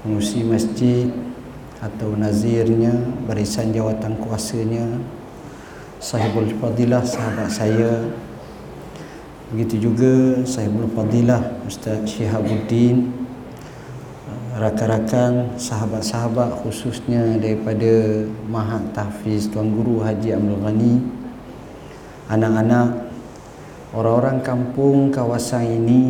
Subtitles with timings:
[0.00, 1.08] pengurusi masjid
[1.80, 2.92] atau nazirnya
[3.24, 4.84] barisan jawatan kuasanya
[6.00, 7.92] sahibul fadilah sahabat saya.
[9.52, 13.12] Begitu juga sahibul fadilah Ustaz Syihabuddin
[14.60, 20.94] rakan-rakan sahabat-sahabat khususnya daripada Mahat Tahfiz Tuan Guru Haji Abdul Ghani.
[22.30, 23.10] Anak-anak
[23.90, 26.02] orang-orang kampung kawasan ini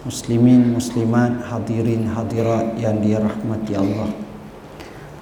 [0.00, 4.08] muslimin muslimat hadirin hadirat yang dirahmati Allah.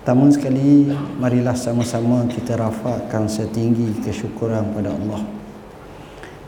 [0.08, 0.88] Pertama sekali
[1.20, 5.20] marilah sama-sama kita rafakkan setinggi kesyukuran pada Allah.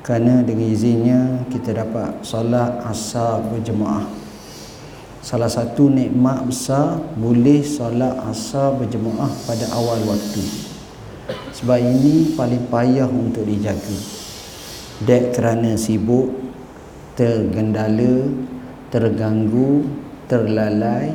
[0.00, 1.20] Kerana dengan izinnya
[1.52, 4.08] kita dapat solat asar berjemaah.
[5.20, 10.40] Salah satu nikmat besar boleh solat asar berjemaah pada awal waktu.
[11.60, 14.00] Sebab ini paling payah untuk dijaga.
[15.04, 16.39] Dek kerana sibuk
[17.20, 18.32] tergendala
[18.88, 19.84] terganggu
[20.24, 21.12] terlalai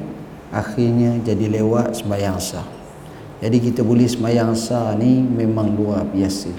[0.54, 2.62] akhirnya jadi lewat sembahyang sah.
[3.42, 6.54] Jadi kita boleh sembahyang sah ni memang luar biasa.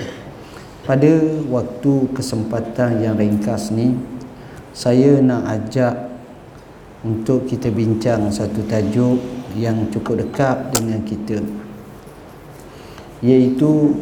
[0.82, 1.14] Pada
[1.46, 3.94] waktu kesempatan yang ringkas ni
[4.74, 5.94] saya nak ajak
[7.06, 9.22] untuk kita bincang satu tajuk
[9.54, 11.38] yang cukup dekat dengan kita
[13.22, 13.94] iaitu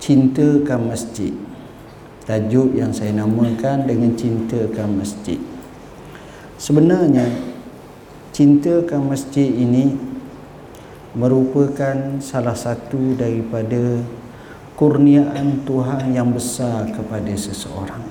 [0.00, 1.30] cintakan masjid
[2.24, 5.36] tajuk yang saya namakan dengan cintakan masjid.
[6.56, 7.28] Sebenarnya
[8.32, 9.92] cintakan masjid ini
[11.12, 14.00] merupakan salah satu daripada
[14.74, 18.02] kurniaan Tuhan yang besar kepada seseorang.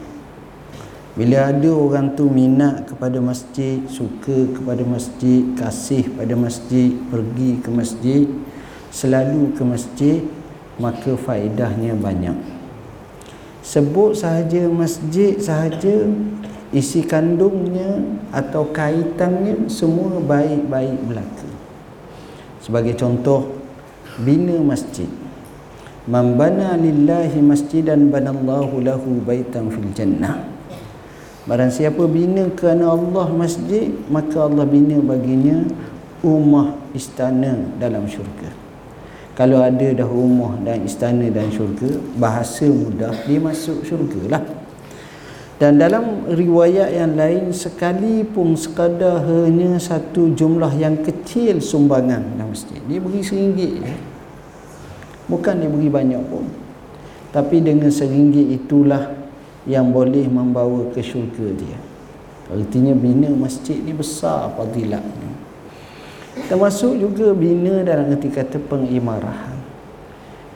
[1.13, 7.69] Bila ada orang tu minat kepada masjid suka kepada masjid kasih pada masjid pergi ke
[7.69, 8.25] masjid
[8.89, 10.17] selalu ke masjid
[10.81, 12.52] maka faedahnya banyak
[13.63, 16.05] sebut sahaja masjid sahaja
[16.75, 18.03] isi kandungnya
[18.35, 21.47] atau kaitannya semua baik-baik belaka
[22.59, 23.59] sebagai contoh
[24.23, 25.07] bina masjid.
[26.03, 30.43] Man bana lillahi masjidan banallahu lahu baitan fil jannah.
[31.47, 35.63] Barang siapa bina kerana Allah masjid maka Allah bina baginya
[36.23, 38.62] rumah istana dalam syurga
[39.33, 41.89] kalau ada dah rumah dan istana dan syurga
[42.21, 44.43] bahasa mudah dia masuk syurga lah.
[45.57, 52.77] Dan dalam riwayat yang lain sekalipun sekadar hanya satu jumlah yang kecil sumbangan dalam masjid.
[52.85, 53.95] Dia beri seringgit je.
[55.29, 56.45] Bukan dia beri banyak pun.
[57.33, 59.17] Tapi dengan seringgit itulah
[59.65, 61.79] yang boleh membawa ke syurga dia.
[62.53, 65.33] Artinya bina masjid ni besar fadilatnya
[66.49, 69.57] termasuk juga bina dalam erti kata pengimarahan.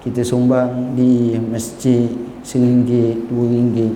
[0.02, 2.08] Kita sumbang di masjid
[2.42, 3.96] seringgit dua ringgit.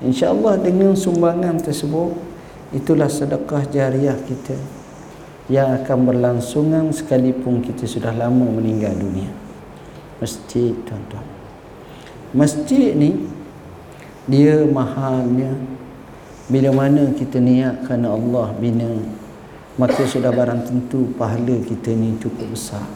[0.00, 2.16] insyaAllah dengan sumbangan tersebut
[2.72, 4.56] itulah sedekah jariah kita
[5.52, 9.28] yang akan berlangsungan sekalipun kita sudah lama meninggal dunia.
[10.18, 11.26] Masjid tuan-tuan.
[12.32, 13.28] Masjid ni
[14.24, 15.52] dia mahalnya
[16.48, 18.88] bila mana kita niat kerana Allah bina
[19.74, 22.86] maka sudah barang tentu pahala kita ni cukup besar.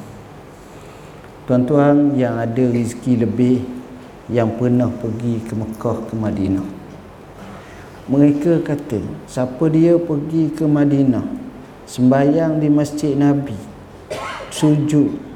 [1.50, 3.64] Tuan-tuan yang ada rezeki lebih
[4.28, 6.68] yang pernah pergi ke Mekah ke Madinah.
[8.08, 11.24] Mereka kata siapa dia pergi ke Madinah
[11.88, 13.56] sembahyang di masjid Nabi
[14.52, 15.28] sujud.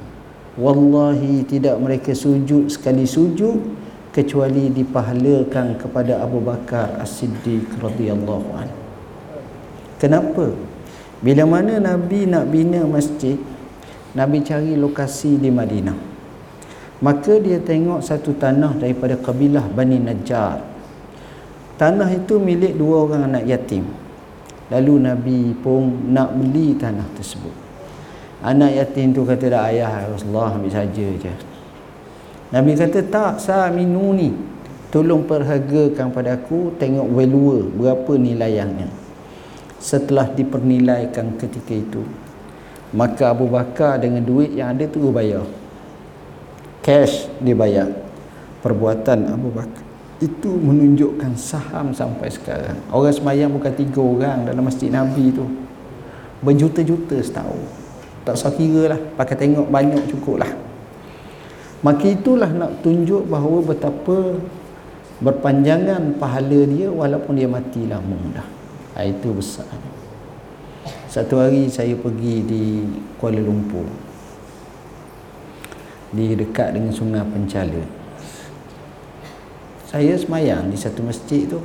[0.53, 3.56] Wallahi tidak mereka sujud sekali sujud
[4.12, 8.78] kecuali dipahalakan kepada Abu Bakar As-Siddiq radhiyallahu anhu.
[9.97, 10.53] Kenapa
[11.22, 13.38] bila mana Nabi nak bina masjid,
[14.19, 15.94] Nabi cari lokasi di Madinah.
[16.99, 20.59] Maka dia tengok satu tanah daripada kabilah Bani Najjar.
[21.78, 23.87] Tanah itu milik dua orang anak yatim.
[24.71, 27.54] Lalu Nabi pun nak beli tanah tersebut.
[28.43, 31.33] Anak yatim tu kata dah ayah Rasulullah ambil saja je.
[32.50, 34.34] Nabi kata tak sah minuni.
[34.91, 39.02] Tolong perhargakan pada aku tengok value berapa nilainya
[39.82, 42.06] setelah dipernilaikan ketika itu.
[42.95, 45.42] Maka Abu Bakar dengan duit yang ada tu bayar.
[46.86, 47.91] Cash dibayar
[48.62, 49.83] perbuatan Abu Bakar.
[50.22, 52.78] Itu menunjukkan saham sampai sekarang.
[52.95, 55.51] Orang semayang bukan tiga orang dalam masjid Nabi tu.
[56.47, 57.59] Berjuta-juta setahun.
[58.22, 59.01] Tak usah kira lah.
[59.18, 60.53] Pakai tengok banyak cukup lah
[61.83, 64.39] maka itulah nak tunjuk bahawa betapa
[65.18, 68.47] berpanjangan pahala dia walaupun dia mati lama dah
[69.00, 69.68] itu besar.
[71.09, 72.65] Satu hari saya pergi di
[73.16, 73.89] Kuala Lumpur.
[76.12, 77.84] Di dekat dengan sungai Pencala.
[79.89, 81.60] Saya semayang di satu masjid tu.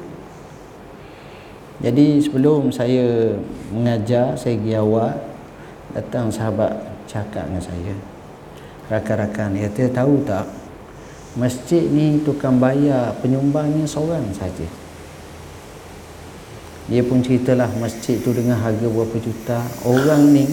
[1.84, 3.36] Jadi sebelum saya
[3.72, 5.14] mengajar saya pergi awal
[5.92, 6.74] datang sahabat
[7.08, 7.96] cakap dengan saya.
[8.88, 10.48] Rakan-rakan dia kata tahu tak
[11.36, 14.87] masjid ni tukang bayar penyumbangnya seorang saja
[16.88, 19.60] dia pun ceritalah masjid tu dengan harga berapa juta.
[19.84, 20.48] Orang ni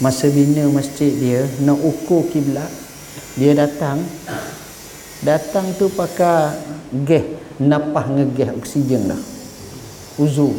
[0.00, 2.68] masa bina masjid dia nak ukur kiblat
[3.36, 4.00] dia datang.
[5.20, 6.56] Datang tu pakai
[7.04, 7.24] gas
[7.60, 9.20] napah ngegas oksigen dah.
[10.16, 10.56] Uzu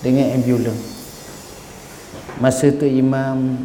[0.00, 0.90] dengan ambulans
[2.40, 3.60] masa tu imam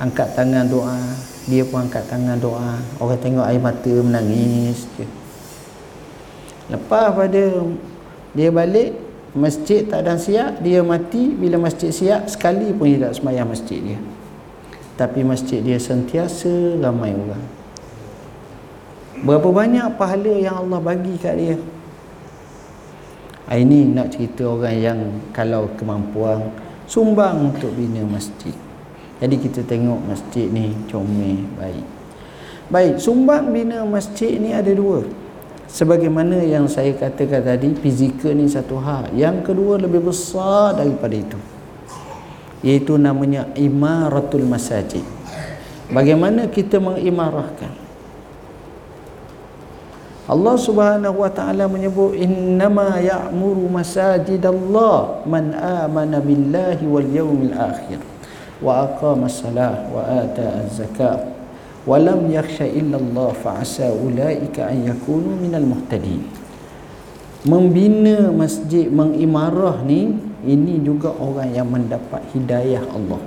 [0.00, 0.96] angkat tangan doa
[1.44, 2.80] dia pun angkat tangan doa.
[2.96, 5.04] Orang tengok air mata menangis je.
[6.72, 7.44] Lepas pada
[8.32, 9.03] dia balik
[9.34, 11.34] masjid tak ada siap dia mati.
[11.34, 14.00] Bila masjid siap sekali pun dia tak semayang masjid dia.
[14.94, 17.44] Tapi masjid dia sentiasa ramai orang.
[19.26, 21.56] Berapa banyak pahala yang Allah bagi kat dia.
[23.44, 25.00] Ini nak cerita orang yang
[25.34, 26.48] kalau kemampuan
[26.88, 28.54] sumbang untuk bina masjid.
[29.18, 31.86] Jadi kita tengok masjid ni comel baik.
[32.70, 35.23] Baik sumbang bina masjid ni ada dua
[35.68, 39.10] sebagaimana yang saya katakan tadi fizikal ni satu hal.
[39.12, 41.38] Yang kedua lebih besar daripada itu.
[42.64, 45.04] Iaitu namanya imaratul masajid.
[45.92, 47.84] Bagaimana kita mengimarahkan?
[50.24, 58.00] Allah Subhanahu wa taala menyebut innama ya'muru masajidallah man amana billahi wal yawmil akhir
[58.64, 61.33] wa aqama as-salah wa ata az-zakah
[61.84, 66.24] wa lam yakhsha illa Allah fa asa ulaika an yakunu minal muhtadin.
[67.44, 70.16] Membina masjid mengimarah ni
[70.48, 73.20] ini juga orang yang mendapat hidayah Allah.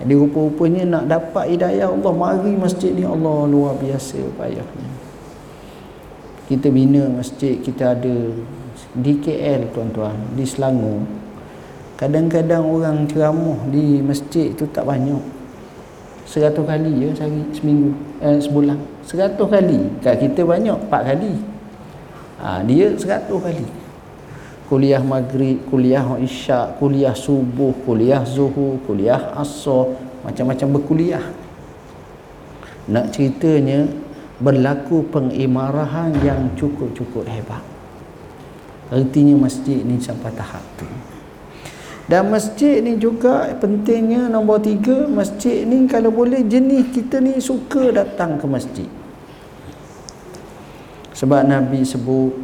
[0.00, 5.00] Jadi rupa-rupanya nak dapat hidayah Allah mari masjid ni Allah luar biasa payahnya
[6.50, 8.16] kita bina masjid kita ada
[8.90, 11.06] di KL tuan-tuan di Selangor.
[11.94, 15.22] Kadang-kadang orang ceramah di masjid tu tak banyak
[16.30, 17.90] seratus kali ya sehari seminggu
[18.22, 18.78] eh, sebulan.
[19.02, 19.78] Seratus kali.
[19.98, 21.34] Kat kita banyak empat kali.
[22.38, 23.66] Ha, dia seratus kali.
[24.70, 31.24] Kuliah maghrib kuliah isyak kuliah subuh kuliah zuhur kuliah asar macam-macam berkuliah.
[32.86, 33.90] Nak ceritanya
[34.38, 37.66] berlaku pengimarahan yang cukup-cukup hebat.
[38.94, 40.86] Artinya masjid ni sampai tahap tu
[42.10, 47.94] dan masjid ni juga pentingnya nombor tiga masjid ni kalau boleh jenis kita ni suka
[47.94, 48.90] datang ke masjid.
[51.14, 52.34] Sebab Nabi sebut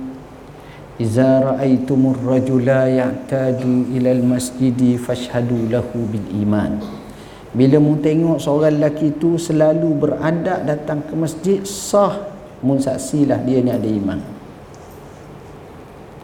[1.03, 6.79] Iza ra'aitumur rajula ya'tadu ilal masjidi fashhadu lahu bil iman.
[7.51, 12.31] Bila mu tengok seorang lelaki tu selalu beradab datang ke masjid sah
[12.63, 14.23] mu saksilah dia ni ada iman.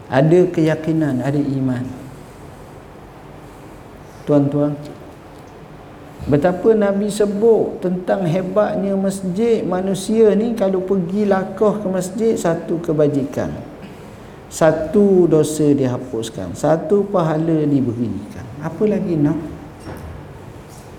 [0.07, 2.02] Ada keyakinan ada iman
[4.23, 4.75] tuan-tuan.
[6.23, 13.51] Betapa Nabi sebut tentang hebatnya masjid manusia ni kalau pergi lakah ke masjid satu kebajikan.
[14.47, 18.45] Satu dosa dihapuskan satu pahala diberikan.
[18.63, 19.35] Apa lagi nak?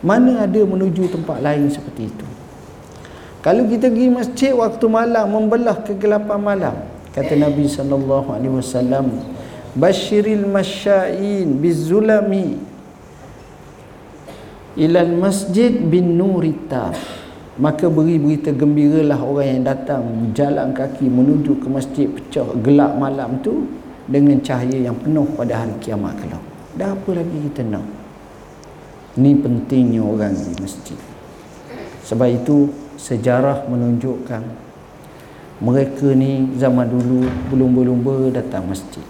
[0.05, 2.27] Mana ada menuju tempat lain seperti itu?
[3.41, 6.77] Kalau kita pergi masjid waktu malam membelah kegelapan malam
[7.13, 9.21] kata Nabi sallallahu alaihi wasallam
[9.77, 12.59] basyiril masya'in bizulami
[14.75, 16.95] ilal masjid bin nurita
[17.55, 20.03] maka beri berita gembiralah orang yang datang
[20.35, 23.71] jalan kaki menuju ke masjid pecah gelap malam tu
[24.11, 26.43] dengan cahaya yang penuh pada hari kiamat kelak
[26.75, 28.05] dah apa lagi kita nak
[29.15, 30.99] ini pentingnya orang di masjid.
[32.03, 34.43] Sebab itu sejarah menunjukkan
[35.63, 37.23] mereka ni zaman dulu
[37.55, 38.03] belum-belum
[38.35, 39.07] datang masjid.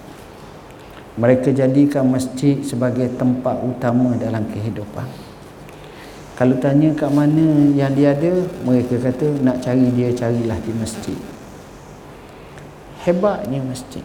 [1.17, 5.09] Mereka jadikan masjid sebagai tempat utama dalam kehidupan.
[6.35, 11.19] Kalau tanya kat mana yang dia ada, mereka kata nak cari dia carilah di masjid.
[13.07, 14.03] Hebatnya masjid.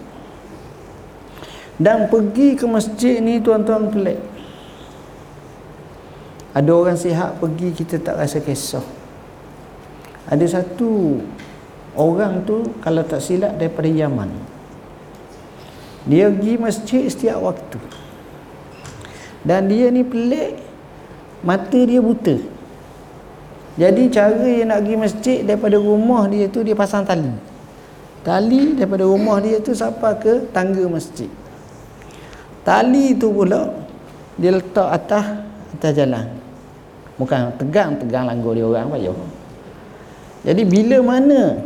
[1.82, 4.22] Dan pergi ke masjid ni tuan-tuan pelik.
[6.54, 8.86] Ada orang sihat pergi kita tak rasa kisah.
[10.30, 11.18] Ada satu
[11.98, 14.30] orang tu kalau tak silap daripada Yaman.
[16.06, 17.82] Dia pergi masjid setiap waktu.
[19.42, 20.69] Dan dia ni pelik
[21.46, 22.36] mata dia buta.
[23.80, 27.32] Jadi cara dia nak pergi masjid daripada rumah dia tu dia pasang tali.
[28.24, 30.52] Tali daripada rumah dia tu sampai ke?
[30.52, 31.32] Tangga masjid.
[32.68, 33.72] Tali tu pula
[34.36, 35.26] dia letak atas
[35.80, 36.28] atas jalan.
[37.16, 39.16] Bukan tegang tegang langgar dia orang payah
[40.44, 41.60] jadi bila mana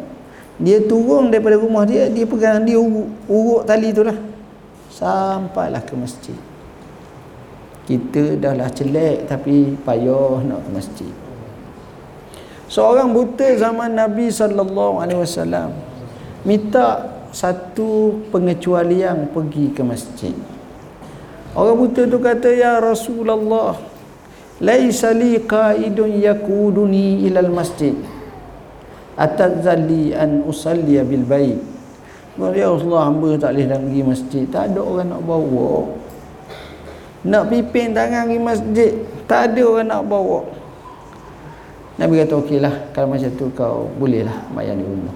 [0.58, 4.18] dia turun daripada rumah dia dia pegang dia uruk, uruk tali tu lah.
[4.94, 6.38] Sampailah ke masjid
[7.84, 11.14] kita dah lah celek tapi payah nak ke masjid.
[12.72, 15.76] Seorang buta zaman Nabi sallallahu alaihi wasallam
[16.48, 20.34] minta satu pengecualian pergi ke masjid.
[21.54, 23.78] Orang buta tu kata ya Rasulullah
[24.58, 27.94] laisa li qaidun yakuduni ila masjid.
[29.14, 31.60] Atadzalli an usalli bil bait.
[32.58, 34.44] Ya Rasulullah hamba tak boleh nak pergi masjid.
[34.50, 35.86] Tak ada orang nak bawa
[37.24, 38.92] nak pipin tangan pergi masjid
[39.24, 40.44] tak ada orang nak bawa.
[41.96, 45.16] Nabi kata okeylah kalau macam tu kau bolehlah bayar di rumah.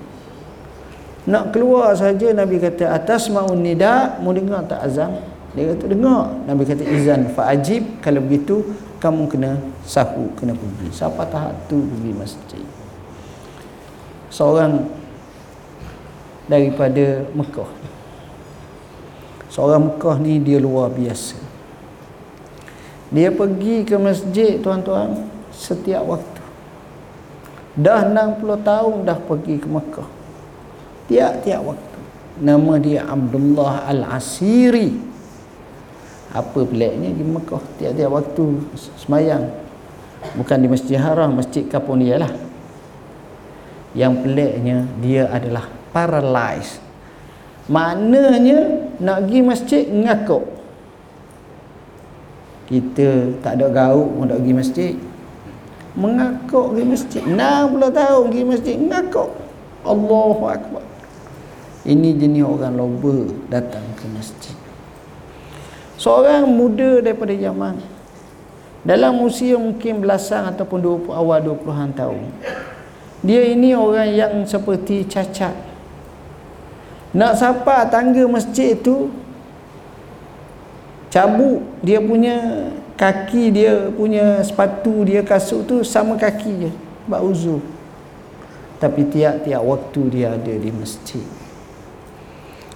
[1.27, 5.19] Nak keluar saja Nabi kata atas maun nida mau dengar tak azan?
[5.51, 6.31] Dia kata dengar.
[6.47, 8.63] Nabi kata izan fa'ajib kalau begitu
[9.03, 10.87] kamu kena sahu kena pergi.
[10.95, 12.65] Siapa tahap tu pergi masjid?
[14.31, 14.87] Seorang
[16.47, 17.71] daripada Mekah.
[19.51, 21.46] Seorang Mekah ni dia luar biasa
[23.07, 26.43] dia pergi ke masjid tuan-tuan setiap waktu.
[27.77, 30.09] Dah 60 tahun dah pergi ke Mekah.
[31.07, 31.99] Tiap-tiap waktu.
[32.43, 34.91] Nama dia Abdullah Al-Asiri.
[36.35, 37.63] Apa peliknya di Mekah?
[37.79, 38.45] Tiap-tiap waktu
[38.99, 39.45] semayang.
[40.35, 42.33] Bukan di Masjid Haram Masjid Kapun dia lah.
[43.95, 46.83] Yang peliknya dia adalah paralyzed.
[47.71, 50.56] Maknanya nak pergi masjid ngakuk
[52.67, 54.93] kita tak ada gauk pun nak pergi masjid
[55.97, 59.31] mengakuk pergi masjid 60 tahun pergi masjid ngakuk
[59.87, 60.83] Allahu Akbar
[61.87, 64.51] ini jenis orang loba datang ke masjid.
[65.95, 67.79] Seorang muda daripada zaman
[68.83, 72.27] dalam usia mungkin belasan ataupun 20 awal 20-an tahun.
[73.23, 75.55] Dia ini orang yang seperti cacat.
[77.15, 79.07] Nak sapa tangga masjid tu
[81.07, 86.71] cabut dia punya kaki dia punya sepatu dia kasut tu sama kaki je
[87.07, 87.63] buat uzur.
[88.77, 91.23] Tapi tiap-tiap waktu dia ada di masjid.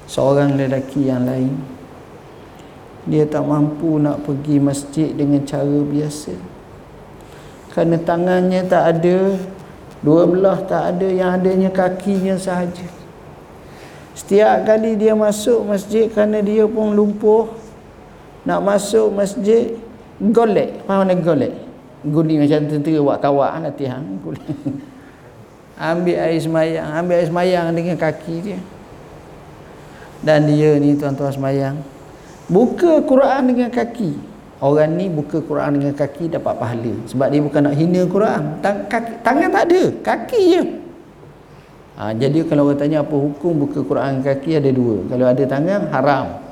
[0.10, 1.54] Seorang lelaki yang lain
[3.06, 6.34] dia tak mampu nak pergi masjid dengan cara biasa.
[7.74, 9.18] Kerana tangannya tak ada
[10.02, 12.86] dua belah tak ada yang adanya kakinya sahaja.
[14.18, 17.61] Setiap kali dia masuk masjid kerana dia pun lumpuh
[18.46, 19.78] nak masuk masjid
[20.18, 20.82] golek.
[20.86, 21.54] Faham mana golek?
[22.02, 24.02] Guni macam tentera buat kawak latihan
[25.82, 28.60] ambil air semayang ambil air semayang dengan kaki dia.
[30.22, 31.76] Dan dia ni tuan-tuan semayang
[32.50, 34.30] buka Quran dengan kaki.
[34.62, 36.94] Orang ni buka Quran dengan kaki dapat pahala.
[37.10, 38.62] Sebab dia bukan nak hina Quran.
[38.62, 40.64] Tang, kaki, tangan tak ada kaki je.
[41.98, 45.02] Ha, jadi kalau orang tanya apa hukum buka Quran dengan kaki ada dua.
[45.10, 46.51] Kalau ada tangan haram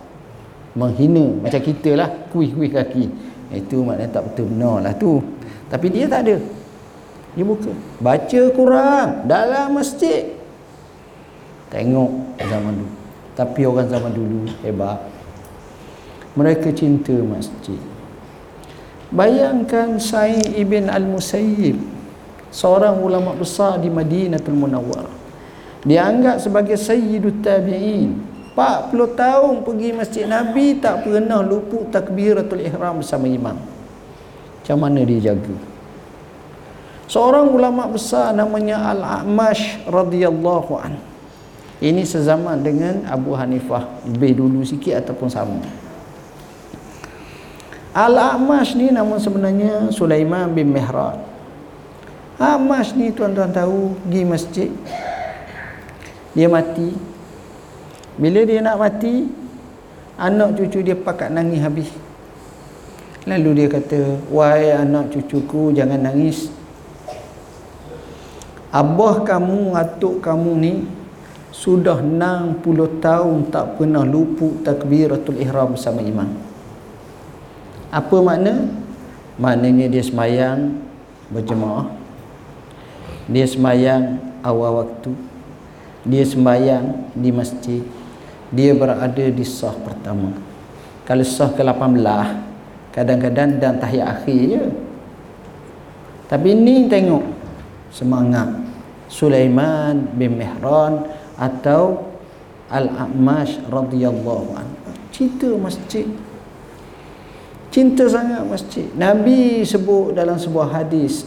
[0.77, 1.41] menghina.
[1.41, 3.05] Macam kita lah kuih-kuih kaki.
[3.49, 5.21] Itu maknanya tak betul benar lah tu.
[5.69, 6.37] Tapi dia tak ada.
[7.33, 7.71] Dia buka.
[8.01, 10.33] Baca Quran dalam masjid.
[11.69, 12.93] Tengok zaman dulu.
[13.37, 14.99] Tapi orang zaman dulu hebat.
[16.37, 17.77] Mereka cinta masjid.
[19.09, 21.81] Bayangkan Sa'id ibn al-Musayyib
[22.53, 25.17] seorang ulama besar di Madinatul Munawwarah.
[25.81, 28.28] Dianggap sebagai sayyidut tabi'in
[28.59, 33.55] 40 tahun pergi masjid Nabi tak pernah luput takbiratul ihram bersama imam.
[33.55, 35.55] Macam mana dia jaga?
[37.07, 41.01] Seorang ulama besar namanya Al-A'mash radhiyallahu anhu
[41.79, 45.63] ini sezaman dengan Abu Hanifah lebih dulu sikit ataupun sama.
[47.95, 51.17] Al-A'mash ni nama sebenarnya Sulaiman bin Mihran
[52.39, 54.69] A'mash ni tuan-tuan tahu pergi masjid
[56.31, 57.08] dia mati
[58.19, 59.31] bila dia nak mati
[60.19, 61.89] anak cucu dia pakat nangis habis.
[63.23, 66.51] Lalu dia kata wahai anak cucuku jangan nangis.
[68.75, 70.73] Abah kamu atuk kamu ni
[71.55, 72.59] sudah 60
[72.99, 76.29] tahun tak pernah luput takbiratul ihram bersama imam.
[77.89, 78.69] Apa makna?
[79.39, 80.75] Maknanya dia semayang
[81.31, 81.89] berjemaah.
[83.31, 85.15] Dia semayang awal waktu.
[86.05, 87.81] Dia semayang di masjid
[88.49, 90.33] dia berada di sah pertama.
[91.05, 92.49] Kalau sah ke-18
[92.93, 94.63] kadang-kadang dan tahiyat akhir je.
[96.29, 97.25] Tapi ni tengok
[97.93, 98.49] semangat.
[99.09, 102.13] Sulaiman bin Mihran atau
[102.69, 104.89] Al-A'mash radhiyallahu anhu.
[105.09, 106.05] Cinta masjid.
[107.73, 108.85] Cinta sangat masjid.
[108.93, 111.25] Nabi sebut dalam sebuah hadis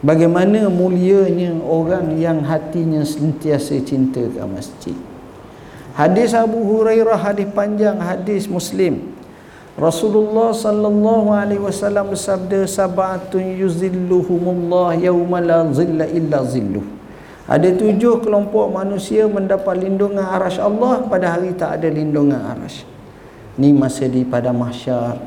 [0.00, 4.96] bagaimana mulianya orang yang hatinya sentiasa cinta ke masjid
[5.94, 9.14] hadis Abu Hurairah hadis panjang hadis Muslim
[9.74, 16.86] Rasulullah sallallahu alaihi wasallam bersabda sab'atun yuzilluhumullah yauma la zilla illa zilluh.
[17.50, 22.86] Ada tujuh kelompok manusia mendapat lindungan arasy Allah pada hari tak ada lindungan arasy.
[23.58, 25.18] Ni masa di pada mahsyar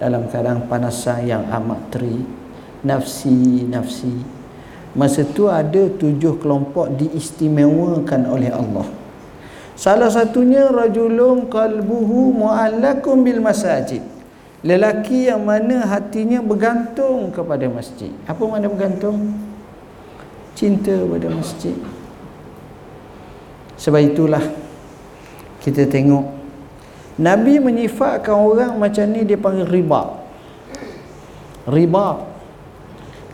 [0.00, 2.24] dalam keadaan panasan yang amat terik.
[2.88, 4.24] Nafsi, nafsi.
[4.96, 9.01] Masa tu ada tujuh kelompok diistimewakan oleh Allah.
[9.82, 13.98] Salah satunya rajulun qalbuhu mu'allakum bil masajid.
[14.62, 18.14] Lelaki yang mana hatinya bergantung kepada masjid.
[18.30, 19.34] Apa makna bergantung?
[20.54, 21.74] Cinta pada masjid.
[23.74, 24.44] Sebab itulah
[25.66, 26.30] kita tengok
[27.18, 30.14] Nabi menyifatkan orang macam ni dia panggil riba.
[31.66, 32.22] Riba.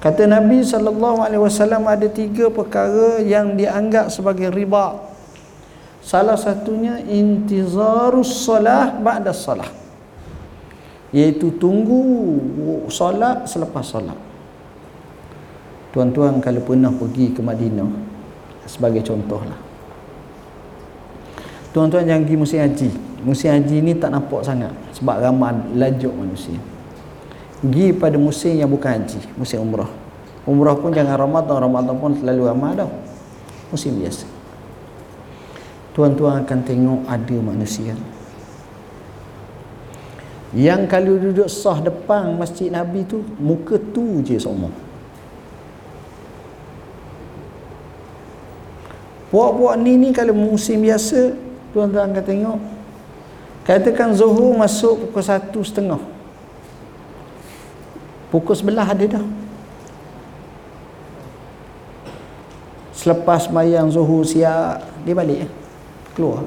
[0.01, 5.08] Kata Nabi sallallahu alaihi wasallam ada tiga perkara yang dianggap sebagai riba.
[6.09, 9.69] Salah satunya intizarus salah ba'da salah.
[11.13, 12.01] Iaitu tunggu
[12.89, 14.17] solat selepas solat.
[15.93, 17.93] Tuan-tuan kalau pernah pergi ke Madinah
[18.65, 19.61] sebagai contohlah.
[21.77, 22.91] Tuan-tuan jangan pergi musim haji.
[23.29, 26.57] Musim haji ni tak nampak sangat sebab ramai lajuk manusia.
[27.61, 29.93] Pergi pada musim yang bukan haji, musim umrah.
[30.49, 32.89] Umrah pun jangan Ramadan, Ramadan pun selalu ramai dah.
[33.69, 34.38] Musim biasa
[35.99, 37.99] tuan-tuan akan tengok ada manusia.
[40.55, 44.71] Yang kalau duduk sah depan masjid Nabi tu muka tu je semua
[49.29, 51.37] puak-puak ni ni kalau musim biasa
[51.73, 52.61] tuan-tuan akan tengok.
[53.69, 56.01] Katakan Zuhur masuk pukul satu setengah.
[58.33, 59.27] Pukul sebelah ada dah.
[62.97, 65.45] Selepas mayang Zuhur siap dia balik.
[65.45, 65.49] ya?
[66.19, 66.43] Keluar.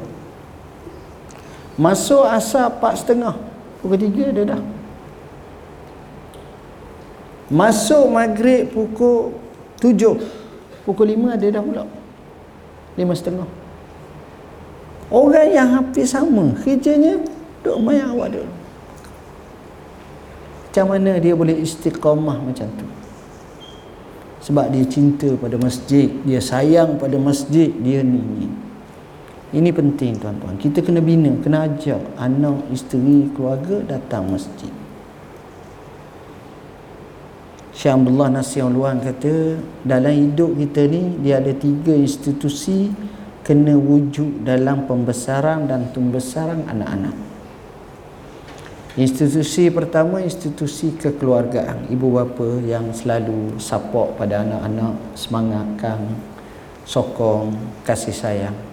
[1.79, 3.39] Masuk asar empat setengah
[3.79, 4.61] pukul tiga dia dah.
[7.47, 9.31] Masuk maghrib pukul
[9.79, 10.19] tujuh
[10.84, 11.88] pukul lima dia dah pula.
[12.99, 13.47] Lima setengah.
[15.07, 17.23] Orang yang hampir sama kerjanya
[17.63, 18.51] duk mayak awak dulu.
[20.67, 22.88] Macam mana dia boleh istiqamah macam tu?
[24.47, 28.61] Sebab dia cinta pada masjid dia sayang pada masjid dia ni ni
[29.51, 30.55] ini penting tuan-tuan.
[30.55, 34.71] Kita kena bina, kena ajak anak, isteri, keluarga datang masjid.
[37.75, 42.95] Syekh Abdullah Nasir Luan kata, dalam hidup kita ni, dia ada tiga institusi
[43.43, 47.15] kena wujud dalam pembesaran dan pembesaran anak-anak.
[48.95, 51.91] Institusi pertama, institusi kekeluargaan.
[51.91, 55.99] Ibu bapa yang selalu support pada anak-anak, semangatkan,
[56.87, 57.51] sokong,
[57.83, 58.70] kasih sayang.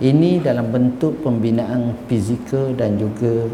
[0.00, 3.52] Ini dalam bentuk pembinaan fizikal dan juga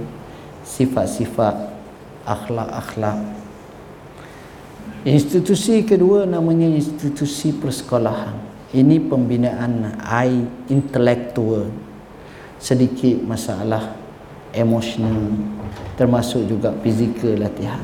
[0.62, 1.74] sifat-sifat
[2.22, 3.18] akhlak-akhlak.
[5.02, 8.38] Institusi kedua namanya institusi persekolahan.
[8.70, 11.66] Ini pembinaan I intelektual.
[12.62, 13.98] Sedikit masalah
[14.54, 15.34] emosional
[15.98, 17.82] termasuk juga fizikal latihan.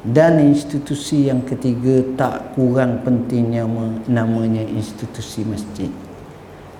[0.00, 3.68] Dan institusi yang ketiga tak kurang pentingnya
[4.08, 6.05] namanya institusi masjid.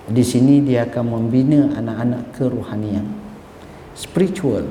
[0.07, 3.03] Di sini dia akan membina anak-anak kerohanian.
[3.91, 4.63] Spiritual.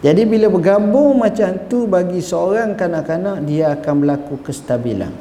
[0.00, 5.12] Jadi bila bergabung macam tu bagi seorang kanak-kanak dia akan berlaku kestabilan.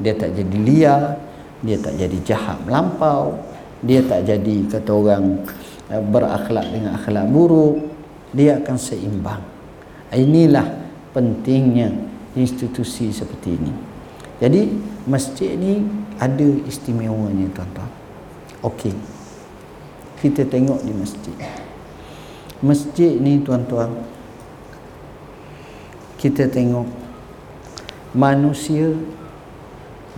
[0.00, 1.02] Dia tak jadi liar,
[1.60, 3.36] dia tak jadi jahat melampau,
[3.84, 5.44] dia tak jadi kata orang
[5.92, 7.76] eh, berakhlak dengan akhlak buruk,
[8.32, 9.44] dia akan seimbang.
[10.16, 10.64] Inilah
[11.12, 11.92] pentingnya
[12.32, 13.72] institusi seperti ini.
[14.40, 14.62] Jadi
[15.04, 15.84] masjid ni
[16.16, 18.05] ada istimewanya tuan-tuan.
[18.66, 18.94] Okey.
[20.18, 21.36] Kita tengok di masjid.
[22.58, 23.94] Masjid ni tuan-tuan.
[26.18, 26.88] Kita tengok
[28.10, 28.90] manusia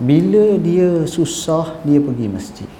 [0.01, 2.71] bila dia susah dia pergi masjid.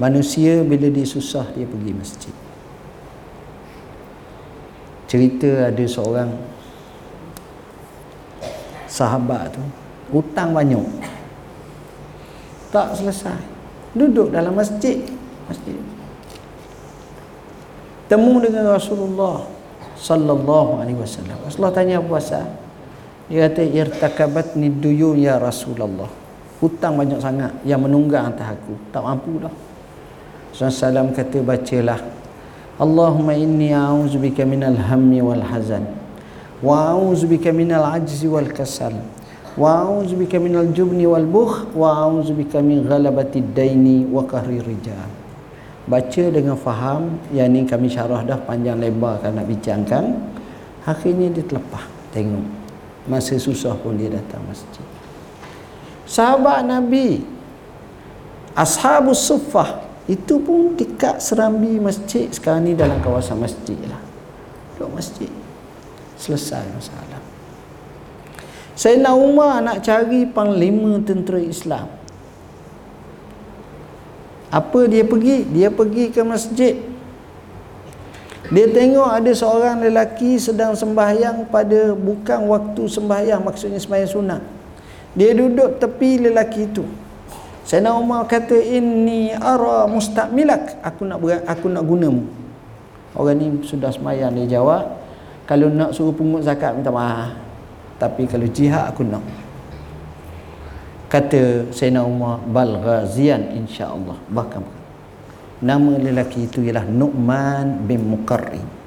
[0.00, 2.34] Manusia bila dia susah dia pergi masjid.
[5.06, 6.34] Cerita ada seorang
[8.88, 9.62] sahabat tu
[10.08, 10.82] hutang banyak
[12.72, 13.38] tak selesai.
[13.96, 15.00] Duduk dalam masjid.
[15.48, 15.76] Masjid.
[18.08, 19.44] Temu dengan Rasulullah
[19.98, 21.36] sallallahu alaihi wasallam.
[21.44, 22.46] Rasulullah tanya apa pasal
[23.28, 26.08] dia kata irtakabat ni duyu ya Rasulullah.
[26.58, 27.52] Hutang banyak sangat.
[27.68, 28.74] Yang menunggang atas aku.
[28.88, 29.52] Tak mampu dah
[30.56, 32.00] Rasulullah kata bacalah.
[32.78, 35.82] Allahumma inni a'udzubika minal hammi wal hazan
[36.62, 38.94] wa a'udzubika minal ajzi wal kasal
[39.58, 45.10] wa a'udzubika minal jubni wal bukh wa a'udzubika min ghalabati daini wa qahri rijal.
[45.90, 50.14] Baca dengan faham yang ni kami syarah dah panjang lebar kan nak bincangkan.
[50.86, 51.82] Akhirnya dia terlepas
[52.14, 52.46] tengok.
[53.10, 54.84] Masa susah pun dia datang masjid.
[56.06, 57.24] Sahabat nabi
[58.54, 62.30] ashabus suffah itu pun dekat serambi masjid.
[62.30, 64.00] Sekarang ni dalam kawasan masjid lah.
[64.76, 65.32] Duduk masjid.
[66.20, 67.07] Selesai masalah
[68.78, 71.90] Sayyidina Umar nak cari panglima tentera Islam.
[74.54, 75.42] Apa dia pergi?
[75.50, 76.78] Dia pergi ke masjid.
[78.54, 84.42] Dia tengok ada seorang lelaki sedang sembahyang pada bukan waktu sembahyang, maksudnya sembahyang sunat.
[85.18, 86.86] Dia duduk tepi lelaki itu.
[87.66, 91.18] Sayyidina Umar kata, "Inni ara mustakmilak." Aku nak
[91.50, 92.30] aku nak gunamu.
[93.18, 94.86] Orang ni sudah sembahyang dia jawab,
[95.50, 97.47] "Kalau nak suruh pungut zakat minta maaf."
[97.98, 99.22] Tapi kalau jihad aku nak.
[101.08, 104.16] Kata Sayyidina Umar bal ghazian insyaallah.
[104.28, 104.62] Bahkan
[105.64, 108.78] nama lelaki itu ialah Nu'man bin Muqarrin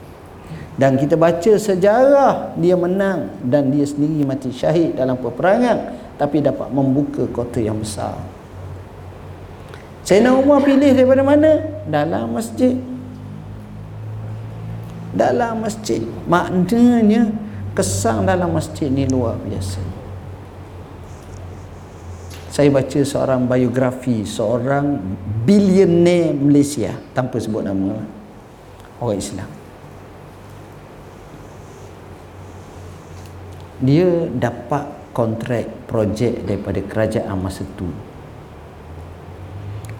[0.79, 6.71] dan kita baca sejarah dia menang dan dia sendiri mati syahid dalam peperangan tapi dapat
[6.71, 8.15] membuka kota yang besar.
[10.07, 11.51] Sayyidina Umar pilih daripada mana?
[11.85, 12.77] dalam masjid.
[15.11, 16.01] Dalam masjid.
[16.25, 17.29] Maknanya
[17.71, 19.79] kesan dalam masjid ni luar biasa.
[22.51, 24.99] Saya baca seorang biografi seorang
[25.47, 26.91] billionaire Malaysia.
[27.15, 27.95] Tanpa sebut nama
[28.99, 29.47] orang Islam.
[33.81, 34.83] Dia dapat
[35.15, 37.87] kontrak projek daripada kerajaan masa tu.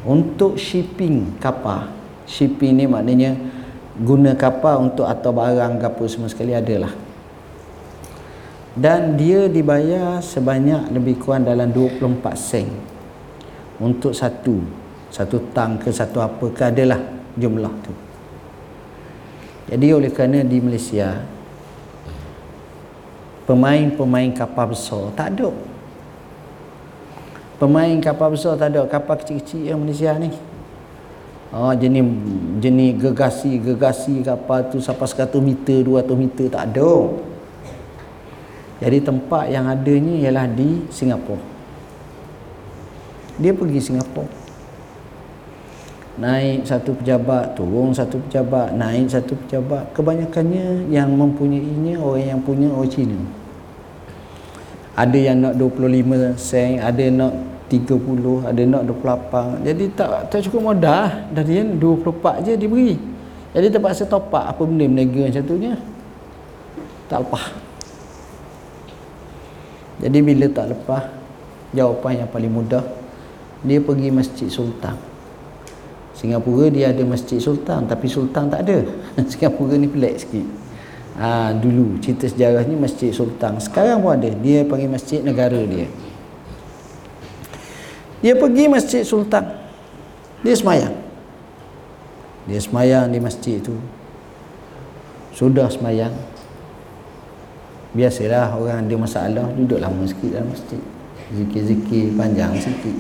[0.04, 1.88] Untuk shipping kapal.
[2.28, 3.40] Shipping ni maknanya
[3.96, 6.92] guna kapal untuk atau barang apa semua sekali adalah
[8.72, 12.68] dan dia dibayar sebanyak lebih kurang dalam 24 sen.
[13.82, 14.64] Untuk satu.
[15.12, 17.02] Satu tang ke satu apa ke adalah
[17.36, 17.92] jumlah tu.
[19.68, 21.20] Jadi oleh kerana di Malaysia
[23.44, 25.52] pemain-pemain kapal besar tak ada.
[27.60, 28.88] Pemain kapal besar tak ada.
[28.88, 30.32] Kapal kecil-kecil yang Malaysia ni.
[31.52, 32.08] Oh, jenis
[32.64, 37.12] jenis gegasi gegasi kapal tu sampai 100 meter 200 meter tak ada
[38.82, 41.38] jadi tempat yang adanya ialah di Singapura.
[43.38, 44.26] Dia pergi Singapura.
[46.18, 49.94] Naik satu pejabat, turun satu pejabat, naik satu pejabat.
[49.94, 53.22] Kebanyakannya yang mempunyainya orang yang punya orang Cina.
[54.98, 57.34] Ada yang nak 25 sen, ada yang nak
[57.72, 59.66] 30, ada nak 28.
[59.72, 63.00] Jadi tak tak cukup modal dari yang 24 je diberi.
[63.56, 65.80] Jadi terpaksa top up apa benda menega macam tu nya.
[67.08, 67.71] Tak lepas.
[70.02, 71.06] Jadi bila tak lepas
[71.72, 72.84] Jawapan yang paling mudah
[73.62, 74.98] Dia pergi Masjid Sultan.
[76.18, 78.82] Singapura dia ada Masjid Sultan Tapi Sultan tak ada.
[79.32, 80.48] Singapura ni pelik sikit.
[81.22, 83.62] Ha, Dulu cerita sejarahnya Masjid Sultan.
[83.62, 84.28] Sekarang pun ada.
[84.28, 85.86] Dia pergi Masjid Negara dia.
[88.26, 89.46] Dia pergi Masjid Sultan.
[90.42, 91.02] Dia semayang.
[92.50, 93.78] Dia semayang di masjid itu
[95.32, 96.14] Sudah semayang
[97.92, 100.82] biasalah orang ada masalah duduk lama sikit dalam masjid.
[101.32, 102.96] Zikir-zikir panjang sikit.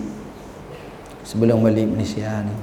[1.23, 2.55] Sebelum balik Malaysia ni.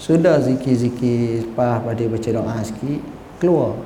[0.00, 3.00] Sudah zikir-zikir lepas pada baca doa sikit
[3.36, 3.76] keluar.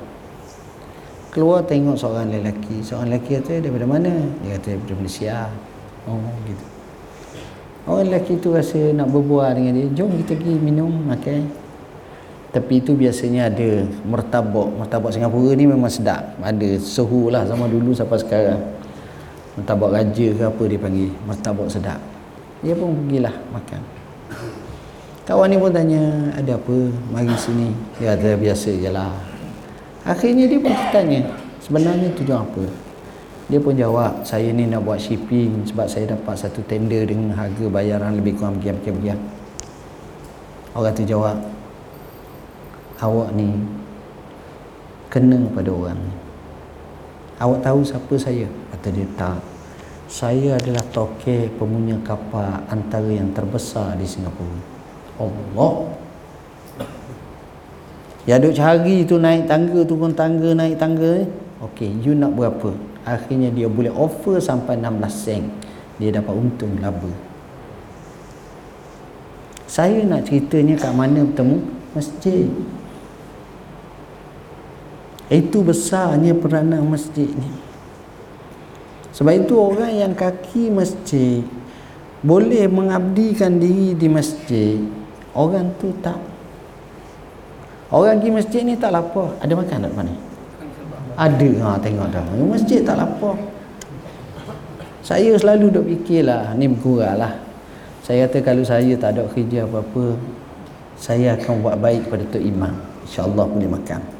[1.35, 2.79] Keluar tengok seorang lelaki.
[2.79, 4.13] Seorang lelaki kata daripada mana?
[4.43, 5.37] Dia kata daripada Malaysia.
[6.07, 6.65] Oh gitu.
[7.85, 9.87] Orang lelaki tu rasa nak berbual dengan dia.
[9.91, 11.43] Jom kita pergi minum makan.
[11.43, 11.64] okay
[12.55, 14.71] tapi itu biasanya ada mertabak.
[14.79, 16.39] Mertabak Singapura ni memang sedap.
[16.39, 18.63] Ada suhu lah sama dulu sampai sekarang.
[19.59, 21.11] Mertabak raja ke apa dia panggil.
[21.27, 21.99] Mertabak sedap.
[22.63, 23.81] Dia pun pergilah makan.
[25.27, 26.77] Kawan ni pun tanya ada apa?
[27.11, 27.75] Mari sini.
[27.99, 29.11] Dia kata biasa je lah.
[30.07, 31.27] Akhirnya dia pun tanya
[31.59, 32.63] sebenarnya tujuan apa?
[33.51, 37.67] Dia pun jawab saya ni nak buat shipping sebab saya dapat satu tender dengan harga
[37.67, 39.13] bayaran lebih kurang begini-begini
[40.75, 41.39] orang tu jawab
[43.01, 43.55] awak ni
[45.11, 46.13] kena pada orang ni
[47.41, 49.39] awak tahu siapa saya kata dia tak
[50.05, 54.59] saya adalah toke pemunya kapal antara yang terbesar di Singapura
[55.19, 55.73] Allah
[58.29, 61.27] ya duk cari tu naik tangga turun tangga naik tangga ni
[61.65, 62.75] Okey, you nak berapa?
[63.07, 65.43] Akhirnya dia boleh offer sampai 16 sen.
[65.95, 67.09] Dia dapat untung laba.
[69.65, 71.57] Saya nak ceritanya kat mana bertemu?
[71.95, 72.51] Masjid.
[75.29, 77.51] Itu besarnya peranan masjid ni.
[79.15, 81.41] sebab itu orang yang kaki masjid
[82.19, 84.81] boleh mengabdikan diri di masjid
[85.33, 86.19] orang tu tak.
[87.93, 89.37] Orang pergi masjid ni tak lapar.
[89.39, 90.13] Ada makan tak mana
[91.15, 91.49] ada.
[91.63, 92.25] Ha tengok dah.
[92.43, 93.39] Masjid tak lapar.
[95.05, 97.33] Saya selalu duk fikirlah ni berkurang lah.
[98.01, 100.17] Saya kata kalau saya tak ada kerja apa-apa
[100.95, 102.73] saya akan buat baik pada Tok Imam.
[103.05, 104.14] insyaAllah boleh makan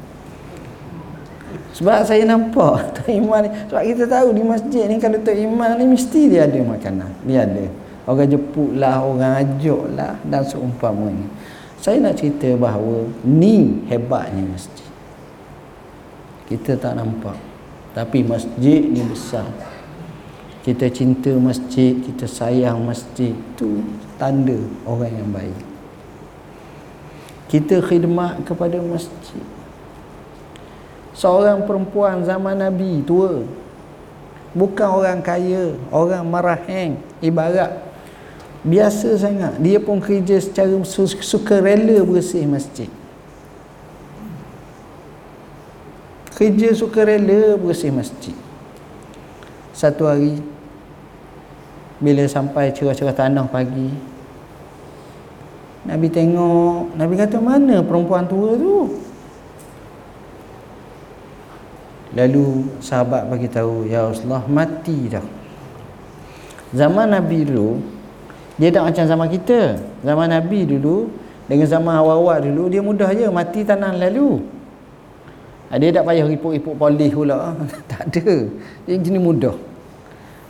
[1.76, 3.52] sebab saya nampak Tok Imam ni.
[3.68, 7.10] Sebab kita tahu di masjid ni kalau Tok Imam ni mesti dia ada makanan.
[7.28, 7.64] Dia ada.
[8.08, 11.28] Orang jemput lah orang ajak lah dan seumpamanya.
[11.76, 14.88] Saya nak cerita bahawa ni hebatnya masjid.
[16.48, 17.36] Kita tak nampak.
[17.92, 19.44] Tapi masjid ni besar.
[20.64, 23.84] Kita cinta masjid kita sayang masjid tu
[24.16, 24.56] tanda
[24.88, 25.60] orang yang baik.
[27.52, 29.55] Kita khidmat kepada masjid
[31.16, 33.42] seorang perempuan zaman Nabi tua.
[34.56, 37.84] Bukan orang kaya orang maraheng ibarat.
[38.64, 39.56] Biasa sangat.
[39.60, 40.72] Dia pun kerja secara
[41.20, 42.88] suka rela bersih masjid.
[46.36, 48.36] Kerja suka rela bersih masjid.
[49.76, 50.40] Satu hari
[52.00, 53.88] bila sampai cerah-cerah tanah pagi
[55.88, 59.05] Nabi tengok Nabi kata mana perempuan tua tu
[62.16, 65.22] Lalu sahabat bagi tahu Ya Rasulullah mati dah.
[66.72, 67.76] Zaman Nabi dulu
[68.56, 69.76] Dia tak macam zaman kita.
[70.00, 71.12] Zaman Nabi dulu
[71.44, 74.40] Dengan zaman awal-awal dulu Dia mudah je mati tanah lalu.
[75.68, 77.52] Ah, Dia tak payah ripuk-ripuk polis pula.
[77.92, 78.48] Tak ada.
[78.88, 79.56] Dia jenis mudah.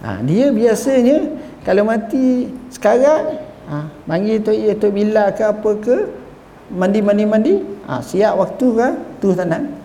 [0.06, 1.34] Ha, Dia biasanya
[1.66, 5.96] Kalau mati sekarang ha, panggil Tok Ya Tok Bila ke apa ke
[6.70, 7.54] mandi mandi mandi
[7.86, 8.88] ha, siap waktu ke
[9.22, 9.75] tu tanah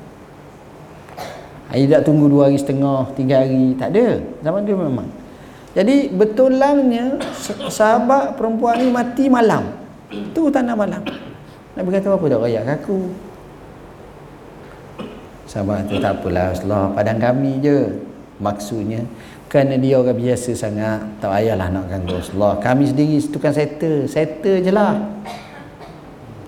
[1.71, 3.79] dia tak tunggu dua hari setengah tiga hari.
[3.79, 4.19] Tak ada.
[4.43, 5.07] Zaman dia memang.
[5.71, 7.15] Jadi betulnya
[7.71, 9.71] sahabat perempuan ni mati malam.
[10.35, 10.99] Tu tanah malam.
[11.79, 13.07] Nabi kata apa tak rayak aku?
[15.47, 17.87] Sahabat tu tak apalah Rasulullah padang kami je.
[18.43, 19.07] Maksudnya
[19.47, 22.59] kerana dia orang biasa sangat tak payahlah nak ganggu Rasulullah.
[22.59, 24.11] Kami sendiri itu kan settle.
[24.11, 24.99] Settle je lah.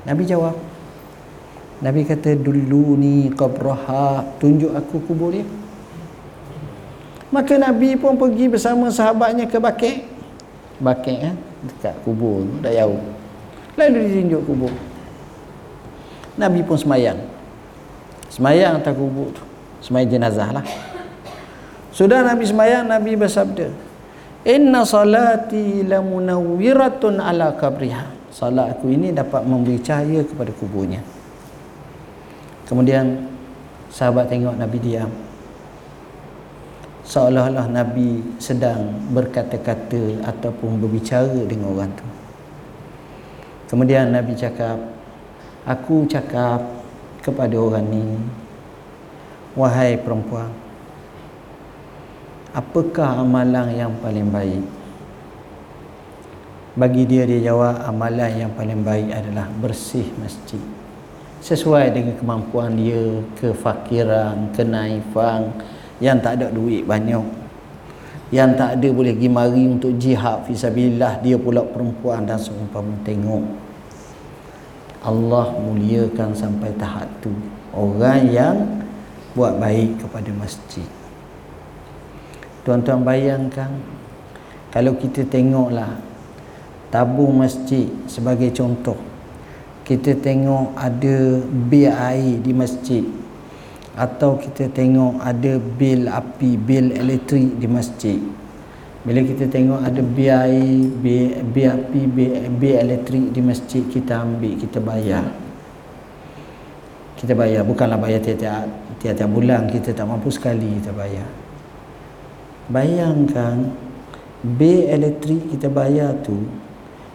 [0.03, 0.72] Nabi jawab
[1.83, 4.23] Nabi kata dulu ni qabraha.
[4.39, 5.43] Tunjuk aku kubur dia
[7.33, 10.05] maka Nabi pun pergi bersama sahabatnya ke Bakek
[10.77, 13.01] Bakek kan dekat kubur dah jauh.
[13.73, 14.73] Lalu ditunjuk kubur.
[16.37, 17.17] Nabi pun semayang.
[18.29, 19.41] Semayang atas kubur tu.
[19.81, 20.65] Semayang jenazah lah.
[21.89, 23.69] Sudah Nabi semayang Nabi bersabda
[24.45, 31.05] Inna salati lamunawwiratun ala kabriha Salat aku ini dapat memberi cahaya kepada kuburnya
[32.73, 33.29] Kemudian
[33.93, 35.13] sahabat tengok Nabi diam.
[37.05, 42.07] Seolah-olah Nabi sedang berkata-kata ataupun berbicara dengan orang tu.
[43.69, 44.81] Kemudian Nabi cakap
[45.69, 46.65] Aku cakap
[47.21, 48.17] kepada orang ni
[49.53, 50.63] Wahai perempuan
[52.53, 54.63] apakah amalan yang paling baik
[56.77, 60.61] bagi dia dia jawab amalan yang paling baik adalah bersih masjid
[61.43, 65.51] sesuai dengan kemampuan dia kefakiran kenaifan.
[65.99, 67.23] Yang tak ada duit banyak.
[68.33, 73.45] Yang tak ada boleh pergi mari untuk jihad fisabilillah dia pula perempuan dan seumpama tengok.
[75.03, 77.29] Allah muliakan sampai tahap tu.
[77.75, 78.55] Orang yang
[79.35, 80.87] buat baik kepada masjid.
[82.63, 83.69] Tuan-tuan bayangkan
[84.71, 85.99] kalau kita tengoklah
[86.89, 89.12] tabung masjid sebagai contoh.
[89.83, 93.03] Kita tengok ada bil air di masjid
[93.93, 98.19] atau kita tengok ada bil api, bil elektrik di masjid.
[99.03, 104.23] Bila kita tengok ada bil air, bil, bil api, bil, bil elektrik di masjid kita
[104.23, 105.27] ambil, kita bayar.
[107.19, 108.67] Kita bayar bukanlah bayar tiap-tiap
[109.03, 111.27] tiap-tiap bulan kita tak mampu sekali kita bayar.
[112.71, 113.75] Bayangkan
[114.39, 116.47] bil elektrik kita bayar tu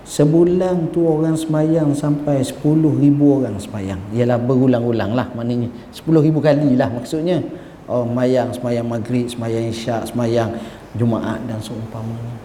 [0.08, 2.64] sebulan tu orang semayang sampai 10
[2.96, 4.00] ribu orang semayang.
[4.16, 7.44] Ialah berulang-ulang lah maknanya 10 ribu kali lah maksudnya.
[7.84, 10.56] Orang semayang, semayang maghrib, semayang isyak, semayang
[10.96, 12.36] jumaat dan seumpamanya.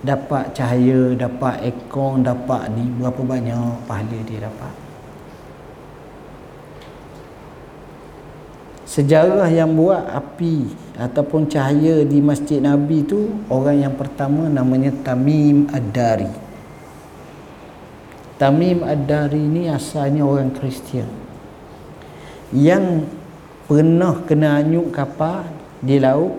[0.00, 4.79] Dapat cahaya, dapat ekong, dapat ni berapa banyak pahala dia dapat
[8.90, 10.66] sejarah yang buat api
[10.98, 16.26] ataupun cahaya di masjid Nabi tu orang yang pertama namanya Tamim Ad-Dari.
[18.34, 21.06] Tamim Ad-Dari ni asalnya orang Kristian.
[22.50, 23.06] Yang
[23.70, 25.46] pernah kena anyuk kapal
[25.78, 26.34] di laut